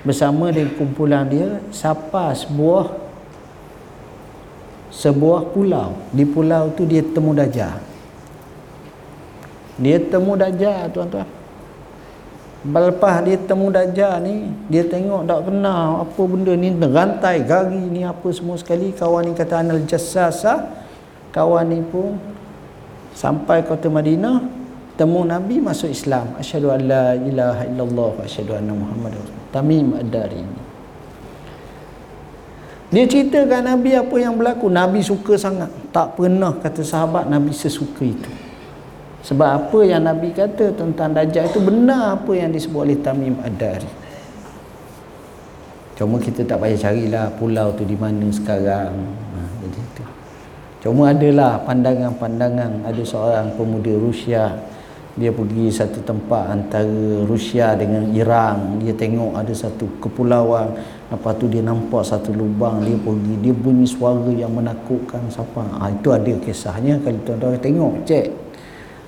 [0.00, 2.88] bersama dengan kumpulan dia siapa sebuah
[4.88, 5.92] sebuah pulau.
[6.08, 7.76] Di pulau tu dia temu dajjal.
[9.76, 11.28] Dia temu dajjal tuan-tuan
[12.62, 18.06] Lepas dia temu Dajjal ni Dia tengok tak pernah Apa benda ni Rantai, gari ni
[18.06, 18.94] Apa semua sekali.
[18.94, 20.70] Kawan ni kata Anal Jassasa.
[21.34, 22.22] Kawan ni pun
[23.18, 24.62] Sampai kota Madinah
[24.94, 26.38] Temu Nabi masuk Islam.
[26.38, 29.18] Asyadu an la ilaha illallah Asyadu anna Muhammad
[29.50, 30.62] Tamim ad-dari ni
[32.92, 34.68] dia ceritakan Nabi apa yang berlaku.
[34.68, 35.72] Nabi suka sangat.
[35.96, 38.28] Tak pernah kata sahabat Nabi sesuka itu
[39.22, 44.02] sebab apa yang Nabi kata tentang Dajjal itu benar apa yang disebut oleh Tamim Ad-Dari.
[45.94, 48.90] Cuma kita tak payah carilah pulau tu di mana sekarang.
[49.06, 50.04] Ha, jadi itu.
[50.82, 52.82] Cuma adalah pandangan-pandangan.
[52.82, 54.50] Ada seorang pemuda Rusia.
[55.14, 58.82] Dia pergi satu tempat antara Rusia dengan Iran.
[58.82, 60.74] Dia tengok ada satu kepulauan.
[61.14, 62.82] Lepas tu dia nampak satu lubang.
[62.82, 63.34] Dia pergi.
[63.38, 65.62] Dia bunyi suara yang menakutkan siapa.
[65.78, 66.98] Ha, itu ada kisahnya.
[66.98, 68.26] Kalau tuan-tuan tengok cek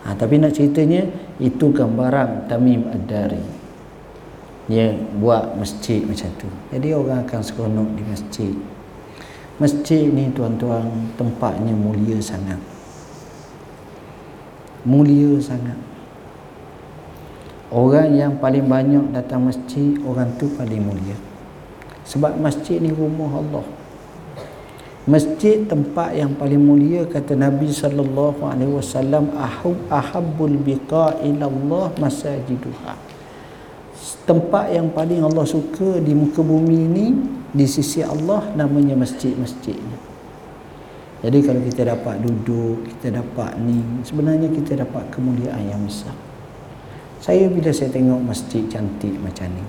[0.05, 1.09] Ha, tapi nak ceritanya
[1.41, 3.41] itu gambaran Tamim Ad-Dari.
[4.69, 6.49] Dia buat masjid macam tu.
[6.73, 8.55] Jadi orang akan seronok di masjid.
[9.57, 12.61] Masjid ni tuan-tuan tempatnya mulia sangat.
[14.85, 15.77] Mulia sangat.
[17.73, 21.17] Orang yang paling banyak datang masjid, orang tu paling mulia.
[22.05, 23.65] Sebab masjid ni rumah Allah.
[25.05, 31.93] Masjid tempat yang paling mulia kata Nabi sallallahu alaihi wasallam ahub ahabbul biqa ila Allah
[32.01, 32.97] masajiduha.
[34.25, 37.07] Tempat yang paling Allah suka di muka bumi ini
[37.53, 39.99] di sisi Allah namanya masjid-masjid ni.
[41.21, 46.17] Jadi kalau kita dapat duduk, kita dapat ni, sebenarnya kita dapat kemuliaan yang besar.
[47.21, 49.65] Saya bila saya tengok masjid cantik macam ni,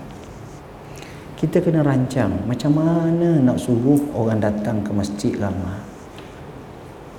[1.36, 5.84] kita kena rancang macam mana nak suruh orang datang ke masjid ramai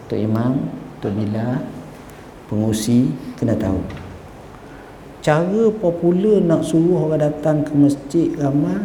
[0.07, 0.71] Tok Imam,
[1.03, 1.59] Tok Bila,
[2.47, 3.83] pengusi kena tahu.
[5.19, 8.79] Cara popular nak suruh orang datang ke masjid ramai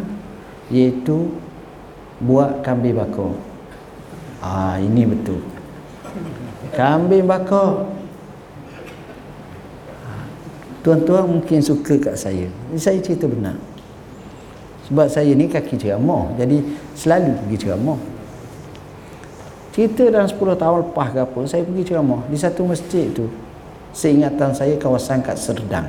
[0.68, 1.30] iaitu
[2.18, 3.32] buat kambing bakar.
[4.42, 5.38] Ah ini betul.
[6.74, 7.86] Kambing bakar.
[10.82, 12.50] Tuan-tuan mungkin suka kat saya.
[12.74, 13.71] Saya cerita benar
[14.90, 16.58] sebab saya ni kaki ceramah jadi
[16.98, 17.98] selalu pergi ceramah.
[19.72, 23.30] Cerita dalam 10 tahun lepas ke apa saya pergi ceramah di satu masjid tu.
[23.92, 25.84] Seingatan saya kawasan kat Serdang.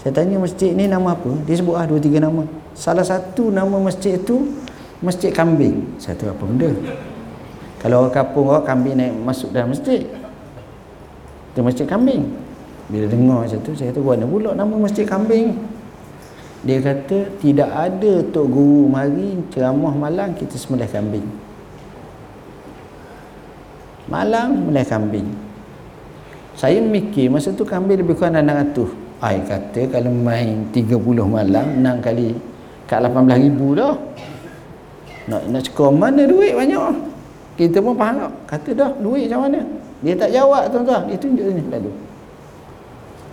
[0.00, 1.28] Saya tanya masjid ni nama apa?
[1.44, 2.48] Dia sebut ah dua tiga nama.
[2.72, 4.48] Salah satu nama masjid tu
[5.04, 5.84] masjid kambing.
[6.00, 6.72] Saya tahu apa benda.
[7.84, 10.08] Kalau orang kapung orang kambing naik masuk dalam masjid.
[11.52, 12.32] Itu masjid kambing.
[12.88, 15.54] Bila dengar macam tu saya kata mana pula nama masjid kambing
[16.60, 21.26] dia kata tidak ada tok guru mari ceramah malam kita sembelih kambing.
[24.12, 25.28] Malam sembelih kambing.
[26.60, 28.92] Saya mikir masa tu kambing lebih kurang 600.
[29.24, 32.36] Ai kata kalau main 30 malam 6 kali
[32.84, 33.96] kat 18 ribu dah.
[35.32, 36.92] Nak nak cekor mana duit banyak.
[37.56, 38.32] Kita pun faham tak?
[38.48, 39.60] Kata dah duit macam mana?
[40.04, 41.08] Dia tak jawab tuan-tuan.
[41.08, 41.92] Dia tunjuk ni lalu.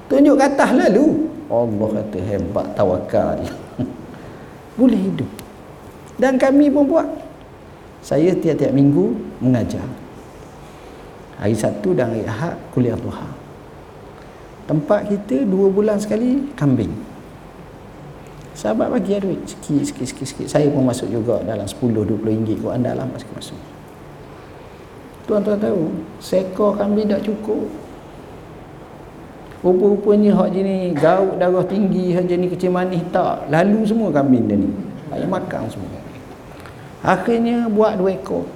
[0.07, 1.27] Tunjuk ke atas lalu.
[1.47, 3.39] Allah kata hebat tawakal.
[4.79, 5.29] Boleh hidup.
[6.15, 7.07] Dan kami pun buat.
[7.99, 9.83] Saya tiap-tiap minggu mengajar.
[11.37, 13.27] Hari Sabtu dan hari Ahad kuliah duha.
[14.65, 16.91] Tempat kita dua bulan sekali kambing.
[18.57, 20.47] Sahabat bagi duit sikit, sikit, sikit, sikit.
[20.49, 23.59] Saya pun masuk juga dalam 10-20 ringgit kot anda lah masuk masuk.
[25.29, 27.69] Tuan-tuan tahu, seekor kambing tak cukup.
[29.67, 33.51] Rupa-rupanya hak jenis gaut darah tinggi, hak jenis kecil manis tak.
[33.51, 34.71] Lalu semua kambing dia ni.
[35.11, 35.99] Ayah makan semua.
[37.03, 38.47] Akhirnya buat dua ekor.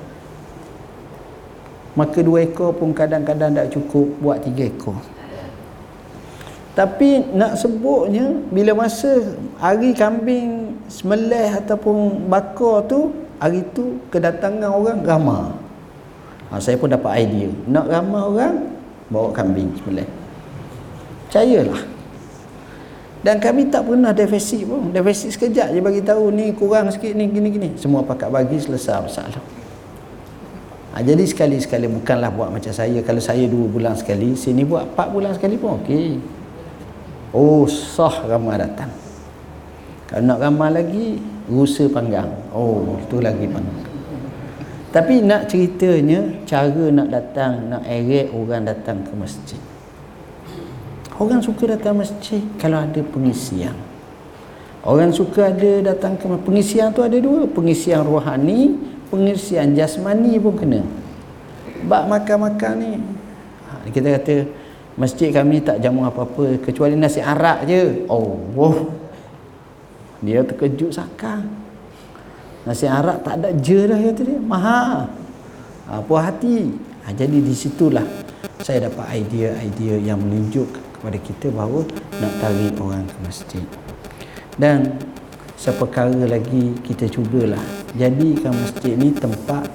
[2.00, 4.95] Maka dua ekor pun kadang-kadang tak cukup buat tiga ekor.
[6.80, 15.03] Tapi nak sebutnya bila masa hari kambing semelih ataupun bakar tu hari tu kedatangan orang
[15.03, 15.51] ramah.
[16.55, 17.51] Ha, saya pun dapat idea.
[17.68, 18.55] Nak ramah orang
[19.12, 20.20] bawa kambing semelih
[21.32, 21.79] percayalah.
[23.23, 24.91] Dan kami tak pernah defisit pun.
[24.91, 27.69] Defisit sekejap je bagi tahu ni kurang sikit ni gini gini.
[27.79, 29.39] Semua pakat bagi selesai masalah.
[30.91, 32.99] Ha, jadi sekali-sekali bukanlah buat macam saya.
[32.99, 36.19] Kalau saya dua bulan sekali sini buat empat bulan sekali pun okey.
[37.32, 38.91] Oh sah ramai datang.
[40.11, 41.15] Kalau nak ramai lagi
[41.47, 42.27] rusa panggang.
[42.51, 43.88] Oh itu lagi panggang.
[44.91, 49.61] Tapi nak ceritanya cara nak datang nak erek orang datang ke masjid
[51.22, 53.78] Orang suka datang masjid kalau ada pengisian.
[54.82, 58.74] Orang suka ada datang ke pengisian tu ada dua, pengisian rohani,
[59.13, 60.82] pengisian jasmani pun kena.
[61.86, 62.97] Bak makan-makan ni.
[63.69, 64.49] Ha, kita kata
[64.97, 68.01] masjid kami tak jamu apa-apa kecuali nasi arak je.
[68.09, 68.89] Oh, wow.
[70.26, 71.45] Dia terkejut sakar.
[72.65, 74.41] Nasi arak tak ada je dah kata dia.
[74.41, 75.05] Mahal.
[75.86, 76.74] Ha, puas hati.
[77.05, 78.09] Ha, jadi di situlah
[78.65, 81.82] saya dapat idea-idea yang menunjuk kepada kita bahawa
[82.22, 83.66] nak tarik orang ke masjid.
[84.54, 85.02] Dan
[85.58, 87.58] seperkara lagi kita cubalah
[87.97, 89.66] jadikan masjid ni tempat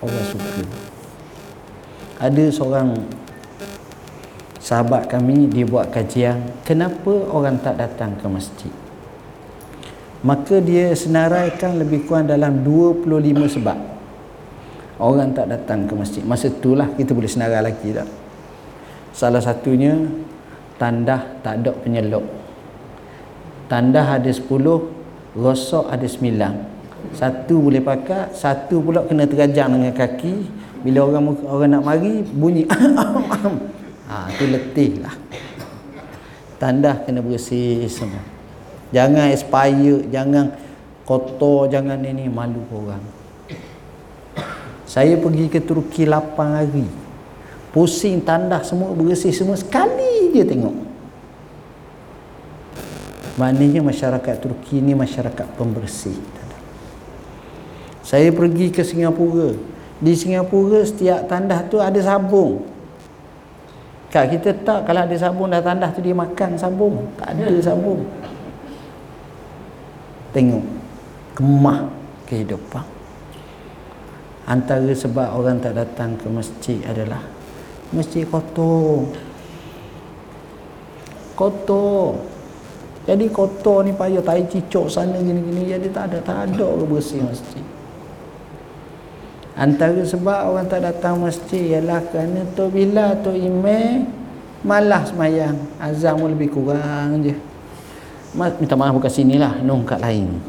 [0.00, 0.64] orang suka.
[2.16, 2.96] Ada seorang
[4.56, 8.72] sahabat kami dia buat kajian kenapa orang tak datang ke masjid?
[10.24, 13.04] Maka dia senaraikan lebih kurang dalam 25
[13.60, 13.76] sebab
[14.96, 16.24] orang tak datang ke masjid.
[16.24, 18.08] Masa itulah kita boleh senarai lagi tak
[19.14, 19.94] salah satunya
[20.76, 22.26] tandah tak ada penyelok
[23.70, 24.46] tandah ada 10
[25.34, 26.74] rosok ada 9
[27.12, 30.64] satu boleh pakai satu pula kena terajang dengan kaki.
[30.80, 32.64] Bila orang orang nak mari bunyi.
[34.08, 35.12] Ha tu letih lah.
[36.56, 38.24] Tandah kena bersih semua.
[38.94, 40.54] Jangan expire jangan
[41.04, 43.02] kotor jangan ini malu orang.
[44.84, 46.86] Saya pergi ke Turki 8 hari
[47.74, 50.94] pusing tandah semua bersih semua sekali dia tengok
[53.34, 56.14] Maknanya masyarakat Turki ni masyarakat pembersih.
[58.06, 59.58] Saya pergi ke Singapura.
[59.98, 62.62] Di Singapura setiap tandah tu ada sabung.
[64.14, 67.10] Kak kita tak kalau ada sabung dah tandah tu dia makan sabung.
[67.18, 68.06] Tak ada sabung.
[70.30, 70.64] Tengok
[71.34, 71.90] kemah
[72.30, 72.86] kehidupan.
[74.46, 77.33] Antara sebab orang tak datang ke masjid adalah
[77.92, 79.10] masjid kotor.
[81.34, 82.22] Kotor.
[83.04, 87.20] Jadi kotor ni payah tai cicok sana gini-gini jadi tak ada tak ada orang bersih
[87.20, 87.60] masjid.
[89.54, 94.08] Antara sebab orang tak datang masjid ialah kerana tu bila tu imam
[94.64, 95.54] malas semayang.
[95.76, 97.36] Azam pun lebih kurang je.
[98.34, 100.42] Minta maaf bukan sinilah, nong kat lain.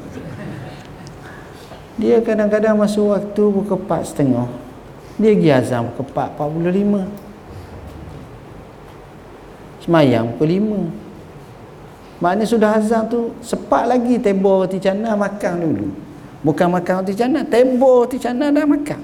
[2.02, 4.50] Dia kadang-kadang masuk waktu buka 4 setengah.
[5.22, 7.25] Dia pergi azam buka 4, 45.
[9.86, 12.26] Semayang pukul 5.
[12.26, 15.88] Maknanya sudah azan tu sepak lagi tebor roti canai makan dulu.
[16.42, 19.02] Bukan makan roti canai, tebor roti canai dah makan.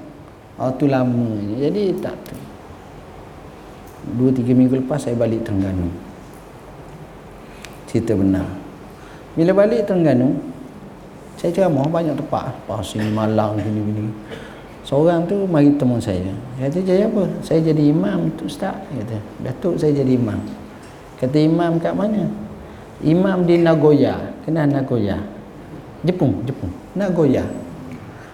[0.58, 1.70] Oh tu lamanya.
[1.70, 2.34] Jadi tak tu.
[4.18, 5.86] Dua tiga minggu lepas saya balik Terengganu.
[7.86, 8.50] Cerita benar.
[9.38, 10.34] Bila balik Terengganu,
[11.38, 12.50] saya ceramah banyak tempat.
[12.66, 14.10] Pas sini Malang gini gini.
[14.82, 16.34] Seorang tu mari temu saya.
[16.58, 20.61] Dia kata, "Jadi apa?" "Saya jadi imam tu ustaz." Dia kata, "Datuk saya jadi imam."
[21.22, 22.26] Kata imam kat mana?
[22.98, 24.34] Imam di Nagoya.
[24.42, 25.22] Kenal Nagoya?
[26.02, 26.66] Jepun, Jepun.
[26.98, 27.46] Nagoya.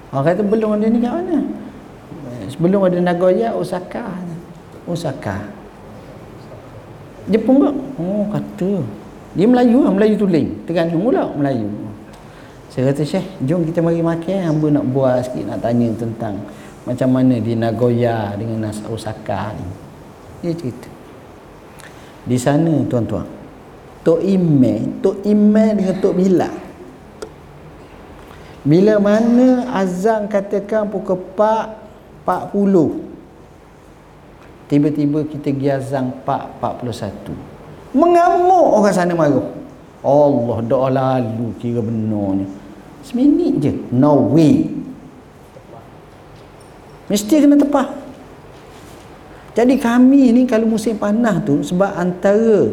[0.09, 1.39] Orang kata belum ada ni kat mana?
[2.49, 4.09] Sebelum ada Nagoya, Osaka.
[4.89, 5.36] Osaka.
[7.28, 7.70] Jepun ke?
[8.01, 8.80] Oh, kata.
[9.36, 10.64] Dia Melayu lah, Melayu tuling.
[10.64, 11.68] Terengganu pula Melayu.
[12.72, 14.49] Saya kata, Syekh, jom kita mari makan.
[14.49, 16.41] Hamba nak buat sikit, nak tanya tentang
[16.89, 19.68] macam mana di Nagoya dengan Osaka ni.
[20.41, 20.97] Dia cerita.
[22.29, 23.24] Di sana, tuan-tuan,
[24.05, 26.51] Tok Ime, Tok Ime dengan Tok Bila.
[28.68, 31.89] Bila mana azan katakan pukul 4
[32.29, 33.09] 40.
[34.68, 37.97] Tiba-tiba kita pergi azan 4 41.
[37.97, 39.49] Mengamuk orang sana marah.
[40.05, 42.45] Allah doa lalu kira benarnya.
[43.01, 43.72] Seminit je.
[43.89, 44.68] No way.
[47.09, 47.89] Mesti kena tepat.
[49.59, 52.70] Jadi kami ni kalau musim panas tu sebab antara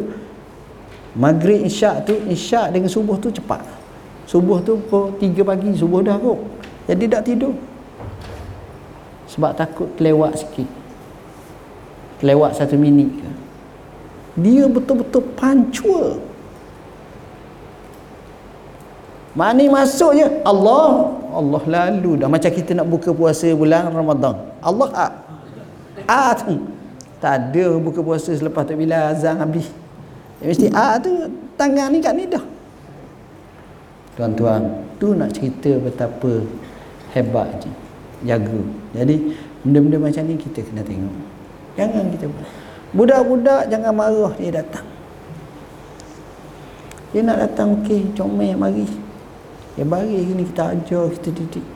[1.16, 3.64] Maghrib isyak tu isyak dengan subuh tu cepat.
[4.28, 6.38] Subuh tu pukul 3 pagi subuh dah kok.
[6.86, 7.56] Jadi tak tidur.
[9.32, 10.68] Sebab takut kelewat sikit.
[12.20, 13.30] Kelewat satu minit ke.
[14.44, 16.20] Dia betul-betul pancua.
[19.32, 24.36] Mana masuk je Allah Allah lalu dah macam kita nak buka puasa bulan Ramadan.
[24.60, 25.12] Allah ah.
[26.08, 26.36] Ah.
[27.16, 29.72] Tak ada buka puasa selepas tak bila azan habis.
[30.44, 31.10] Ya, mesti A tu
[31.56, 32.44] tangan ni kat ni dah.
[34.16, 36.44] Tuan-tuan, tu nak cerita betapa
[37.16, 37.72] hebat je.
[38.24, 38.60] Jaga.
[38.96, 39.32] Jadi
[39.64, 41.16] benda-benda macam ni kita kena tengok.
[41.76, 42.24] Jangan kita.
[42.96, 44.86] Budak-budak jangan marah dia datang.
[47.12, 48.88] Dia nak datang okey, comel mari.
[49.76, 51.66] Ya mari ni kita ajar, kita didik.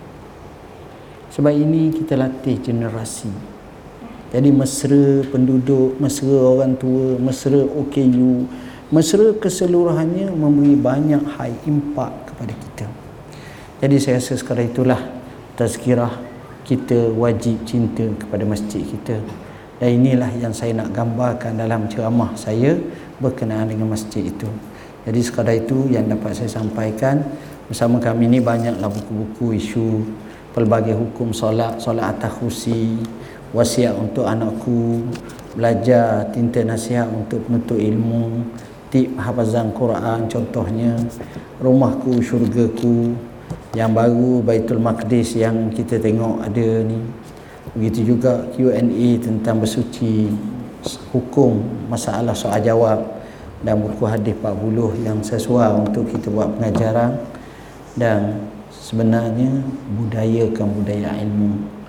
[1.32, 3.49] Sebab ini kita latih generasi
[4.30, 8.46] jadi mesra penduduk, mesra orang tua, mesra OKU,
[8.94, 12.86] mesra keseluruhannya memberi banyak high impact kepada kita.
[13.82, 15.02] Jadi saya rasa sekarang itulah
[15.58, 16.14] tazkirah
[16.62, 19.18] kita wajib cinta kepada masjid kita.
[19.82, 22.78] Dan inilah yang saya nak gambarkan dalam ceramah saya
[23.18, 24.46] berkenaan dengan masjid itu.
[25.08, 27.24] Jadi sekadar itu yang dapat saya sampaikan.
[27.66, 30.04] Bersama kami ini banyaklah buku-buku isu
[30.52, 32.98] pelbagai hukum solat solat atas kursi
[33.50, 35.02] wasiat untuk anakku
[35.58, 38.46] belajar tinta nasihat untuk penuntut ilmu
[38.90, 40.94] tip hafazan Quran contohnya
[41.58, 43.14] rumahku syurgaku
[43.74, 46.98] yang baru Baitul Maqdis yang kita tengok ada ni.
[47.78, 50.26] Begitu juga Q&A tentang bersuci
[51.14, 52.98] hukum masalah soal jawab
[53.62, 57.14] dan buku hadis 40 yang sesuai untuk kita buat pengajaran.
[57.94, 58.42] Dan
[58.74, 59.62] sebenarnya
[59.94, 61.79] budayakan budaya ilmu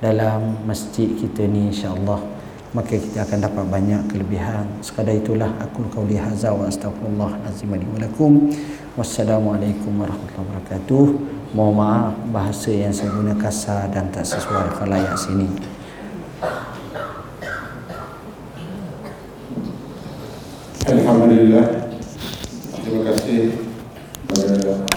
[0.00, 2.40] dalam masjid kita ni insyaallah
[2.70, 4.62] maka kita akan dapat banyak kelebihan.
[4.78, 8.46] Sekadar itulah aku qauli hadza wa astaghfirullah azim alaikum
[8.94, 11.04] wassalamualaikum warahmatullahi wabarakatuh.
[11.50, 15.50] Mohon maaf bahasa yang saya guna kasar dan tak sesuai khalayak sini.
[20.86, 21.90] Alhamdulillah.
[22.86, 23.58] Terima kasih
[24.30, 24.89] kepada